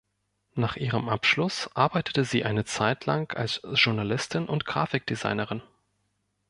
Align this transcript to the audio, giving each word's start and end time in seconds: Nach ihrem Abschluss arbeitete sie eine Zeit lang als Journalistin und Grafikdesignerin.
Nach 0.55 0.77
ihrem 0.77 1.09
Abschluss 1.09 1.69
arbeitete 1.75 2.25
sie 2.25 2.43
eine 2.43 2.65
Zeit 2.65 3.05
lang 3.05 3.31
als 3.37 3.61
Journalistin 3.75 4.47
und 4.49 4.65
Grafikdesignerin. 4.65 5.61